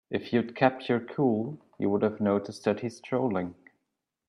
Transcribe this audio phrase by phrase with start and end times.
[0.09, 3.53] If you'd kept your cool, you would've noticed that he's trolling.